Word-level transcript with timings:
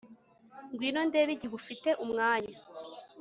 Ngwino 0.71 1.01
ndebe 1.09 1.31
igihe 1.33 1.53
ufite 1.61 1.89
umwanya 2.03 2.55